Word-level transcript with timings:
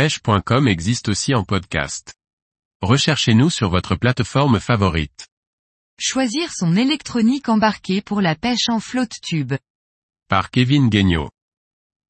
pêche.com 0.00 0.66
existe 0.66 1.10
aussi 1.10 1.34
en 1.34 1.44
podcast. 1.44 2.14
Recherchez-nous 2.80 3.50
sur 3.50 3.68
votre 3.68 3.96
plateforme 3.96 4.58
favorite. 4.58 5.28
Choisir 5.98 6.50
son 6.54 6.74
électronique 6.74 7.50
embarquée 7.50 8.00
pour 8.00 8.22
la 8.22 8.34
pêche 8.34 8.70
en 8.70 8.80
flotte 8.80 9.20
tube. 9.22 9.52
Par 10.26 10.50
Kevin 10.50 10.88
Guignot. 10.88 11.28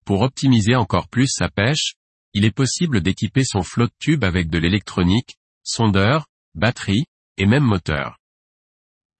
Pour 0.04 0.20
optimiser 0.20 0.76
encore 0.76 1.08
plus 1.08 1.26
sa 1.26 1.48
pêche, 1.48 1.94
il 2.32 2.44
est 2.44 2.54
possible 2.54 3.00
d'équiper 3.00 3.42
son 3.42 3.64
flotte 3.64 3.94
tube 3.98 4.22
avec 4.22 4.50
de 4.50 4.58
l'électronique, 4.58 5.34
sondeur, 5.64 6.26
batterie, 6.54 7.06
et 7.38 7.46
même 7.46 7.64
moteur. 7.64 8.18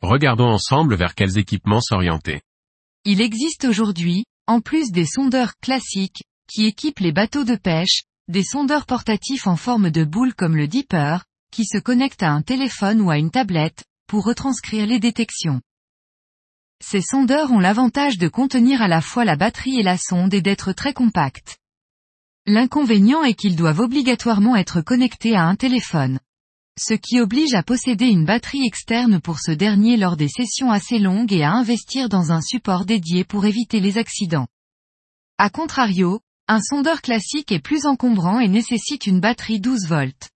Regardons 0.00 0.52
ensemble 0.52 0.95
vers 0.95 1.16
quels 1.16 1.39
équipements 1.39 1.80
s'orienter. 1.80 2.41
Il 3.05 3.21
existe 3.21 3.64
aujourd'hui, 3.64 4.27
en 4.46 4.61
plus 4.61 4.93
des 4.93 5.07
sondeurs 5.07 5.57
classiques, 5.61 6.23
qui 6.46 6.66
équipent 6.66 7.00
les 7.00 7.12
bateaux 7.12 7.45
de 7.45 7.57
pêche, 7.57 8.02
des 8.31 8.45
sondeurs 8.45 8.87
portatifs 8.87 9.49
en 9.49 9.57
forme 9.57 9.91
de 9.91 10.05
boule 10.05 10.34
comme 10.34 10.57
le 10.57 10.69
Dipper, 10.69 11.19
qui 11.51 11.65
se 11.65 11.79
connectent 11.79 12.23
à 12.23 12.30
un 12.30 12.43
téléphone 12.43 13.01
ou 13.01 13.11
à 13.11 13.19
une 13.19 13.33
tablette, 13.33 13.83
pour 14.06 14.25
retranscrire 14.25 14.87
les 14.87 15.01
détections. 15.01 15.61
Ces 16.80 17.03
sondeurs 17.03 17.51
ont 17.51 17.59
l'avantage 17.59 18.19
de 18.19 18.29
contenir 18.29 18.83
à 18.83 18.89
la 18.89 19.01
fois 19.01 19.25
la 19.25 19.34
batterie 19.34 19.80
et 19.80 19.83
la 19.83 19.98
sonde 19.98 20.33
et 20.33 20.43
d'être 20.43 20.73
très 20.73 20.93
compacts. 20.93 21.59
L'inconvénient 22.47 23.25
est 23.25 23.34
qu'ils 23.34 23.56
doivent 23.56 23.80
obligatoirement 23.80 24.55
être 24.55 24.81
connectés 24.81 25.34
à 25.34 25.45
un 25.45 25.56
téléphone. 25.56 26.20
Ce 26.78 26.95
qui 26.95 27.20
oblige 27.20 27.55
à 27.55 27.65
posséder 27.65 28.06
une 28.06 28.25
batterie 28.25 28.65
externe 28.65 29.20
pour 29.20 29.41
ce 29.41 29.51
dernier 29.51 29.97
lors 29.97 30.17
des 30.17 30.28
sessions 30.28 30.70
assez 30.70 31.01
longues 31.01 31.33
et 31.33 31.42
à 31.42 31.51
investir 31.51 32.09
dans 32.09 32.31
un 32.31 32.41
support 32.41 32.84
dédié 32.84 33.25
pour 33.25 33.45
éviter 33.45 33.81
les 33.81 33.98
accidents. 33.98 34.47
A 35.37 35.51
contrario, 35.51 36.20
un 36.51 36.61
sondeur 36.61 37.01
classique 37.01 37.53
est 37.53 37.61
plus 37.61 37.87
encombrant 37.87 38.41
et 38.41 38.49
nécessite 38.49 39.07
une 39.07 39.21
batterie 39.21 39.61
12 39.61 39.87
volts. 39.87 40.31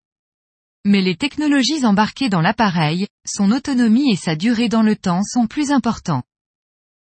Mais 0.84 1.02
les 1.02 1.16
technologies 1.16 1.84
embarquées 1.84 2.28
dans 2.28 2.40
l'appareil, 2.40 3.08
son 3.26 3.50
autonomie 3.50 4.12
et 4.12 4.16
sa 4.16 4.36
durée 4.36 4.68
dans 4.68 4.84
le 4.84 4.94
temps 4.94 5.24
sont 5.24 5.48
plus 5.48 5.72
importants. 5.72 6.22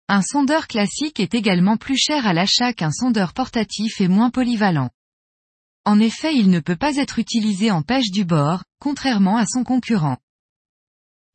Un 0.10 0.22
sondeur 0.22 0.68
classique 0.68 1.20
est 1.20 1.34
également 1.34 1.76
plus 1.76 1.98
cher 1.98 2.28
à 2.28 2.34
l'achat 2.34 2.72
qu'un 2.72 2.92
sondeur 2.92 3.34
portatif 3.34 4.00
et 4.00 4.08
moins 4.08 4.30
polyvalent. 4.30 4.92
En 5.86 6.00
effet 6.00 6.36
il 6.36 6.52
ne 6.52 6.60
peut 6.60 6.76
pas 6.76 6.98
être 6.98 7.18
utilisé 7.18 7.72
en 7.72 7.82
pêche 7.82 8.12
du 8.12 8.26
bord, 8.26 8.64
contrairement 8.80 9.38
à 9.38 9.48
son 9.48 9.64
concurrent. 9.64 10.18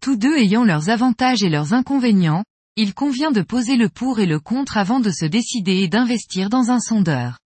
Tous 0.00 0.14
deux 0.14 0.36
ayant 0.36 0.62
leurs 0.62 0.91
avantages 0.91 1.42
et 1.42 1.50
leurs 1.50 1.72
inconvénients, 1.72 2.44
il 2.77 2.94
convient 2.94 3.33
de 3.33 3.42
poser 3.42 3.75
le 3.75 3.88
pour 3.88 4.20
et 4.20 4.27
le 4.27 4.38
contre 4.38 4.77
avant 4.77 5.00
de 5.00 5.11
se 5.11 5.25
décider 5.25 5.78
et 5.78 5.88
d'investir 5.88 6.50
dans 6.50 6.70
un 6.70 6.78
sondeur. 6.78 7.41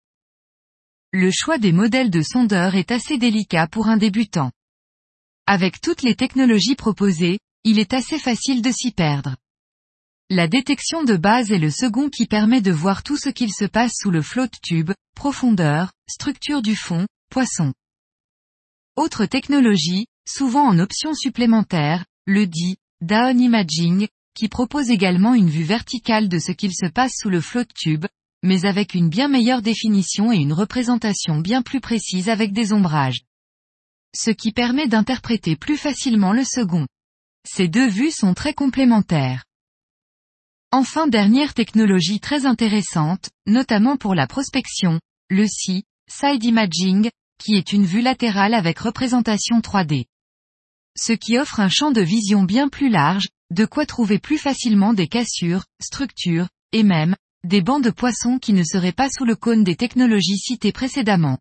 Le 1.16 1.30
choix 1.30 1.58
des 1.58 1.70
modèles 1.70 2.10
de 2.10 2.22
sondeurs 2.22 2.74
est 2.74 2.90
assez 2.90 3.18
délicat 3.18 3.68
pour 3.68 3.86
un 3.86 3.96
débutant. 3.96 4.50
Avec 5.46 5.80
toutes 5.80 6.02
les 6.02 6.16
technologies 6.16 6.74
proposées, 6.74 7.38
il 7.62 7.78
est 7.78 7.94
assez 7.94 8.18
facile 8.18 8.62
de 8.62 8.72
s'y 8.72 8.90
perdre. 8.90 9.36
La 10.28 10.48
détection 10.48 11.04
de 11.04 11.16
base 11.16 11.52
est 11.52 11.60
le 11.60 11.70
second 11.70 12.10
qui 12.10 12.26
permet 12.26 12.60
de 12.60 12.72
voir 12.72 13.04
tout 13.04 13.16
ce 13.16 13.28
qu'il 13.28 13.52
se 13.52 13.64
passe 13.64 13.92
sous 13.94 14.10
le 14.10 14.22
float 14.22 14.48
tube, 14.60 14.90
profondeur, 15.14 15.92
structure 16.10 16.62
du 16.62 16.74
fond, 16.74 17.06
poisson. 17.30 17.72
Autre 18.96 19.24
technologie, 19.24 20.06
souvent 20.26 20.66
en 20.66 20.80
option 20.80 21.14
supplémentaire, 21.14 22.04
le 22.26 22.48
dit, 22.48 22.74
Down 23.02 23.40
Imaging, 23.40 24.08
qui 24.34 24.48
propose 24.48 24.90
également 24.90 25.34
une 25.34 25.48
vue 25.48 25.62
verticale 25.62 26.28
de 26.28 26.40
ce 26.40 26.50
qu'il 26.50 26.74
se 26.74 26.86
passe 26.86 27.12
sous 27.22 27.30
le 27.30 27.40
float 27.40 27.66
tube, 27.72 28.06
mais 28.44 28.66
avec 28.66 28.94
une 28.94 29.08
bien 29.08 29.26
meilleure 29.26 29.62
définition 29.62 30.30
et 30.30 30.36
une 30.36 30.52
représentation 30.52 31.38
bien 31.38 31.62
plus 31.62 31.80
précise 31.80 32.28
avec 32.28 32.52
des 32.52 32.74
ombrages. 32.74 33.22
Ce 34.14 34.30
qui 34.30 34.52
permet 34.52 34.86
d'interpréter 34.86 35.56
plus 35.56 35.78
facilement 35.78 36.34
le 36.34 36.44
second. 36.44 36.86
Ces 37.48 37.68
deux 37.68 37.88
vues 37.88 38.10
sont 38.10 38.34
très 38.34 38.52
complémentaires. 38.52 39.44
Enfin 40.70 41.06
dernière 41.06 41.54
technologie 41.54 42.20
très 42.20 42.44
intéressante, 42.44 43.30
notamment 43.46 43.96
pour 43.96 44.14
la 44.14 44.26
prospection, 44.26 45.00
le 45.30 45.46
SI, 45.46 45.84
Side 46.10 46.44
Imaging, 46.44 47.10
qui 47.42 47.54
est 47.54 47.72
une 47.72 47.86
vue 47.86 48.02
latérale 48.02 48.52
avec 48.52 48.78
représentation 48.78 49.60
3D. 49.60 50.04
Ce 50.96 51.12
qui 51.12 51.38
offre 51.38 51.60
un 51.60 51.70
champ 51.70 51.92
de 51.92 52.02
vision 52.02 52.42
bien 52.42 52.68
plus 52.68 52.90
large, 52.90 53.28
de 53.50 53.64
quoi 53.64 53.86
trouver 53.86 54.18
plus 54.18 54.38
facilement 54.38 54.92
des 54.92 55.08
cassures, 55.08 55.64
structures, 55.80 56.48
et 56.72 56.82
même, 56.82 57.16
des 57.44 57.60
bancs 57.60 57.84
de 57.84 57.90
poissons 57.90 58.38
qui 58.38 58.52
ne 58.52 58.64
seraient 58.64 58.92
pas 58.92 59.08
sous 59.10 59.24
le 59.24 59.36
cône 59.36 59.64
des 59.64 59.76
technologies 59.76 60.38
citées 60.38 60.72
précédemment. 60.72 61.38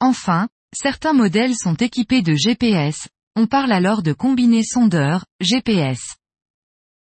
Enfin, 0.00 0.48
certains 0.74 1.12
modèles 1.12 1.54
sont 1.54 1.74
équipés 1.74 2.22
de 2.22 2.34
GPS, 2.34 3.08
on 3.36 3.46
parle 3.46 3.72
alors 3.72 4.02
de 4.02 4.12
combiné 4.12 4.64
sondeur, 4.64 5.24
GPS. 5.40 6.16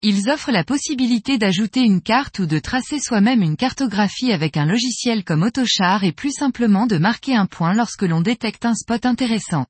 Ils 0.03 0.31
offrent 0.31 0.53
la 0.53 0.65
possibilité 0.65 1.38
d'ajouter 1.38 1.81
une 1.81 2.00
carte 2.00 2.38
ou 2.38 2.47
de 2.47 2.59
tracer 2.59 2.98
soi-même 2.98 3.42
une 3.42 3.56
cartographie 3.56 4.32
avec 4.32 4.56
un 4.56 4.66
logiciel 4.66 5.25
comme 5.25 5.42
Autochar 5.42 6.04
et 6.04 6.12
plus 6.12 6.32
simplement 6.32 6.86
de 6.86 6.98
marquer 6.98 7.34
un 7.34 7.47
point 7.47 7.75
lorsque 7.75 8.03
l'on 8.03 8.20
détecte 8.20 8.65
un 8.65 8.75
spot 8.75 9.04
intéressant. 9.04 9.66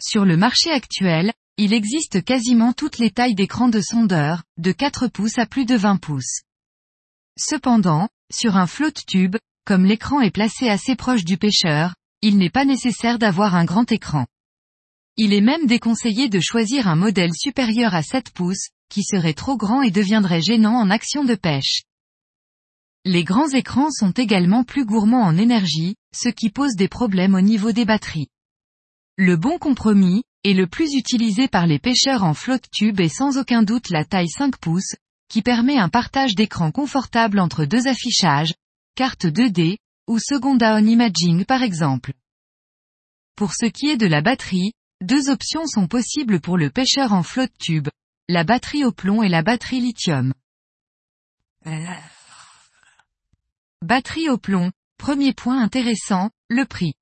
Sur 0.00 0.24
le 0.24 0.36
marché 0.36 0.70
actuel, 0.70 1.32
il 1.56 1.72
existe 1.72 2.22
quasiment 2.22 2.72
toutes 2.72 2.98
les 2.98 3.10
tailles 3.10 3.34
d'écran 3.34 3.68
de 3.68 3.80
sondeur, 3.80 4.44
de 4.58 4.72
4 4.72 5.08
pouces 5.08 5.38
à 5.38 5.46
plus 5.46 5.64
de 5.64 5.74
20 5.74 5.96
pouces. 5.96 6.42
Cependant, 7.38 8.08
sur 8.32 8.56
un 8.56 8.66
float 8.66 8.90
tube, 9.06 9.36
comme 9.64 9.84
l'écran 9.84 10.20
est 10.20 10.32
placé 10.32 10.68
assez 10.68 10.96
proche 10.96 11.24
du 11.24 11.38
pêcheur, 11.38 11.94
il 12.20 12.36
n'est 12.36 12.50
pas 12.50 12.64
nécessaire 12.64 13.18
d'avoir 13.18 13.54
un 13.54 13.64
grand 13.64 13.90
écran. 13.92 14.26
Il 15.16 15.32
est 15.32 15.40
même 15.40 15.66
déconseillé 15.66 16.28
de 16.28 16.40
choisir 16.40 16.88
un 16.88 16.96
modèle 16.96 17.32
supérieur 17.34 17.94
à 17.94 18.02
7 18.02 18.30
pouces, 18.30 18.70
qui 18.88 19.04
serait 19.04 19.34
trop 19.34 19.56
grand 19.56 19.82
et 19.82 19.92
deviendrait 19.92 20.42
gênant 20.42 20.74
en 20.74 20.90
action 20.90 21.24
de 21.24 21.36
pêche. 21.36 21.82
Les 23.04 23.22
grands 23.22 23.50
écrans 23.50 23.90
sont 23.90 24.10
également 24.10 24.64
plus 24.64 24.84
gourmands 24.84 25.22
en 25.22 25.36
énergie, 25.36 25.94
ce 26.14 26.28
qui 26.28 26.50
pose 26.50 26.74
des 26.74 26.88
problèmes 26.88 27.34
au 27.34 27.40
niveau 27.40 27.70
des 27.70 27.84
batteries. 27.84 28.28
Le 29.16 29.36
bon 29.36 29.58
compromis, 29.58 30.24
et 30.42 30.54
le 30.54 30.66
plus 30.66 30.94
utilisé 30.94 31.46
par 31.46 31.66
les 31.66 31.78
pêcheurs 31.78 32.24
en 32.24 32.34
flotte 32.34 32.70
tube 32.72 33.00
est 33.00 33.08
sans 33.08 33.38
aucun 33.38 33.62
doute 33.62 33.90
la 33.90 34.04
taille 34.04 34.28
5 34.28 34.56
pouces, 34.56 34.94
qui 35.28 35.42
permet 35.42 35.78
un 35.78 35.88
partage 35.88 36.34
d'écran 36.34 36.70
confortable 36.70 37.38
entre 37.38 37.64
deux 37.64 37.86
affichages, 37.86 38.54
carte 38.94 39.26
2D, 39.26 39.76
ou 40.08 40.18
second 40.18 40.56
down 40.56 40.88
imaging 40.88 41.44
par 41.44 41.62
exemple. 41.62 42.12
Pour 43.36 43.52
ce 43.54 43.66
qui 43.66 43.88
est 43.88 43.96
de 43.96 44.06
la 44.06 44.22
batterie, 44.22 44.72
deux 45.00 45.30
options 45.30 45.66
sont 45.66 45.86
possibles 45.86 46.40
pour 46.40 46.58
le 46.58 46.70
pêcheur 46.70 47.12
en 47.12 47.22
flotte 47.22 47.56
tube, 47.58 47.88
la 48.28 48.42
batterie 48.42 48.84
au 48.84 48.92
plomb 48.92 49.22
et 49.22 49.28
la 49.28 49.42
batterie 49.42 49.80
lithium. 49.80 50.34
Batterie 53.82 54.28
au 54.28 54.38
plomb, 54.38 54.72
premier 54.96 55.34
point 55.34 55.62
intéressant, 55.62 56.30
le 56.48 56.64
prix. 56.64 56.94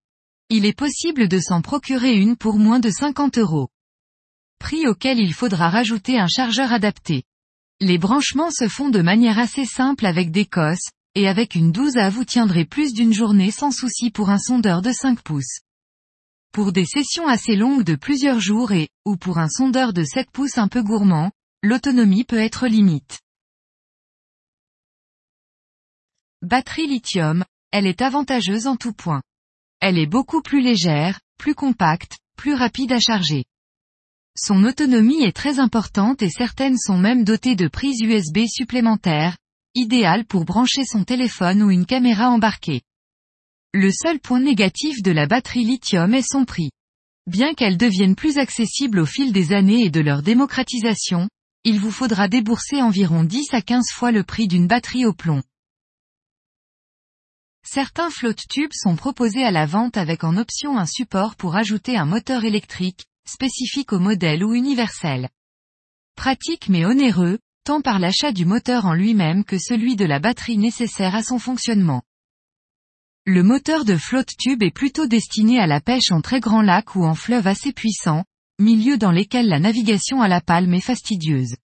Il 0.50 0.66
est 0.66 0.76
possible 0.76 1.28
de 1.28 1.40
s'en 1.40 1.62
procurer 1.62 2.14
une 2.14 2.36
pour 2.36 2.58
moins 2.58 2.80
de 2.80 2.90
50 2.90 3.38
euros. 3.38 3.68
Prix 4.58 4.86
auquel 4.86 5.18
il 5.18 5.32
faudra 5.32 5.70
rajouter 5.70 6.18
un 6.18 6.28
chargeur 6.28 6.72
adapté. 6.72 7.24
Les 7.80 7.98
branchements 7.98 8.50
se 8.50 8.68
font 8.68 8.88
de 8.88 9.02
manière 9.02 9.38
assez 9.38 9.66
simple 9.66 10.06
avec 10.06 10.30
des 10.30 10.46
cosses, 10.46 10.90
et 11.14 11.28
avec 11.28 11.54
une 11.54 11.72
12 11.72 11.98
A 11.98 12.08
vous 12.08 12.24
tiendrez 12.24 12.64
plus 12.64 12.94
d'une 12.94 13.12
journée 13.12 13.50
sans 13.50 13.70
souci 13.70 14.10
pour 14.10 14.30
un 14.30 14.38
sondeur 14.38 14.80
de 14.80 14.92
5 14.92 15.20
pouces. 15.20 15.60
Pour 16.52 16.72
des 16.72 16.86
sessions 16.86 17.28
assez 17.28 17.54
longues 17.54 17.84
de 17.84 17.94
plusieurs 17.94 18.40
jours 18.40 18.72
et, 18.72 18.88
ou 19.04 19.16
pour 19.16 19.36
un 19.36 19.50
sondeur 19.50 19.92
de 19.92 20.04
7 20.04 20.30
pouces 20.30 20.56
un 20.56 20.68
peu 20.68 20.82
gourmand, 20.82 21.32
l'autonomie 21.62 22.24
peut 22.24 22.38
être 22.38 22.66
limite. 22.66 23.20
Batterie 26.40 26.86
lithium, 26.86 27.44
elle 27.72 27.86
est 27.86 28.00
avantageuse 28.00 28.66
en 28.66 28.76
tout 28.76 28.94
point. 28.94 29.22
Elle 29.80 29.98
est 29.98 30.06
beaucoup 30.06 30.40
plus 30.40 30.62
légère, 30.62 31.20
plus 31.38 31.54
compacte, 31.54 32.16
plus 32.36 32.54
rapide 32.54 32.92
à 32.92 33.00
charger. 33.00 33.44
Son 34.38 34.64
autonomie 34.64 35.24
est 35.24 35.34
très 35.34 35.60
importante 35.60 36.20
et 36.20 36.28
certaines 36.28 36.76
sont 36.76 36.98
même 36.98 37.24
dotées 37.24 37.56
de 37.56 37.68
prises 37.68 38.02
USB 38.02 38.40
supplémentaires, 38.46 39.38
idéales 39.74 40.26
pour 40.26 40.44
brancher 40.44 40.84
son 40.84 41.04
téléphone 41.04 41.62
ou 41.62 41.70
une 41.70 41.86
caméra 41.86 42.28
embarquée. 42.28 42.82
Le 43.72 43.90
seul 43.90 44.20
point 44.20 44.40
négatif 44.40 45.02
de 45.02 45.10
la 45.10 45.26
batterie 45.26 45.64
lithium 45.64 46.12
est 46.12 46.28
son 46.28 46.44
prix. 46.44 46.70
Bien 47.26 47.54
qu'elle 47.54 47.78
devienne 47.78 48.14
plus 48.14 48.36
accessible 48.36 48.98
au 48.98 49.06
fil 49.06 49.32
des 49.32 49.52
années 49.52 49.84
et 49.84 49.90
de 49.90 50.00
leur 50.00 50.22
démocratisation, 50.22 51.28
il 51.64 51.80
vous 51.80 51.90
faudra 51.90 52.28
débourser 52.28 52.82
environ 52.82 53.24
10 53.24 53.54
à 53.54 53.62
15 53.62 53.90
fois 53.90 54.12
le 54.12 54.22
prix 54.22 54.48
d'une 54.48 54.66
batterie 54.66 55.06
au 55.06 55.14
plomb. 55.14 55.42
Certains 57.66 58.10
flotte 58.10 58.46
tubes 58.48 58.72
sont 58.72 58.96
proposés 58.96 59.44
à 59.44 59.50
la 59.50 59.66
vente 59.66 59.96
avec 59.96 60.24
en 60.24 60.36
option 60.36 60.78
un 60.78 60.86
support 60.86 61.36
pour 61.36 61.56
ajouter 61.56 61.96
un 61.96 62.04
moteur 62.04 62.44
électrique, 62.44 63.06
spécifique 63.28 63.92
au 63.92 63.98
modèle 63.98 64.44
ou 64.44 64.54
universel. 64.54 65.28
Pratique 66.16 66.68
mais 66.68 66.84
onéreux, 66.84 67.38
tant 67.64 67.80
par 67.80 67.98
l'achat 67.98 68.32
du 68.32 68.44
moteur 68.44 68.86
en 68.86 68.94
lui-même 68.94 69.44
que 69.44 69.58
celui 69.58 69.96
de 69.96 70.04
la 70.04 70.18
batterie 70.18 70.58
nécessaire 70.58 71.14
à 71.14 71.22
son 71.22 71.38
fonctionnement. 71.38 72.02
Le 73.26 73.42
moteur 73.42 73.84
de 73.84 73.96
flotte 73.96 74.36
tube 74.38 74.62
est 74.62 74.70
plutôt 74.70 75.06
destiné 75.06 75.58
à 75.58 75.66
la 75.66 75.80
pêche 75.80 76.12
en 76.12 76.20
très 76.20 76.38
grand 76.38 76.62
lac 76.62 76.94
ou 76.94 77.04
en 77.04 77.14
fleuve 77.14 77.48
assez 77.48 77.72
puissant, 77.72 78.24
milieu 78.60 78.98
dans 78.98 79.10
lesquels 79.10 79.48
la 79.48 79.58
navigation 79.58 80.22
à 80.22 80.28
la 80.28 80.40
palme 80.40 80.74
est 80.74 80.80
fastidieuse. 80.80 81.56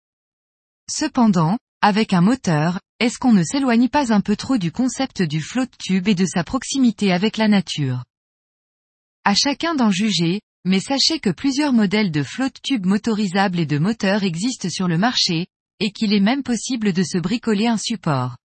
Cependant, 0.90 1.56
avec 1.80 2.12
un 2.12 2.20
moteur, 2.20 2.80
est-ce 2.98 3.18
qu'on 3.18 3.32
ne 3.32 3.44
s'éloigne 3.44 3.88
pas 3.88 4.12
un 4.12 4.20
peu 4.20 4.36
trop 4.36 4.58
du 4.58 4.72
concept 4.72 5.22
du 5.22 5.40
flotte 5.40 5.76
tube 5.78 6.08
et 6.08 6.14
de 6.14 6.26
sa 6.26 6.44
proximité 6.44 7.12
avec 7.12 7.36
la 7.36 7.48
nature? 7.48 8.04
À 9.24 9.34
chacun 9.34 9.74
d'en 9.74 9.90
juger, 9.90 10.40
mais 10.64 10.80
sachez 10.80 11.18
que 11.18 11.30
plusieurs 11.30 11.72
modèles 11.72 12.10
de 12.10 12.22
flotte 12.22 12.60
tube 12.62 12.86
motorisables 12.86 13.58
et 13.58 13.66
de 13.66 13.78
moteurs 13.78 14.22
existent 14.22 14.68
sur 14.70 14.88
le 14.88 14.98
marché, 14.98 15.46
et 15.80 15.90
qu'il 15.90 16.12
est 16.12 16.20
même 16.20 16.42
possible 16.42 16.92
de 16.92 17.02
se 17.02 17.18
bricoler 17.18 17.66
un 17.66 17.78
support. 17.78 18.36